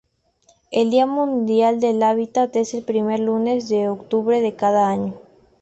[0.71, 5.13] El Día Mundial del Hábitat es el primer lunes de octubre de cada año.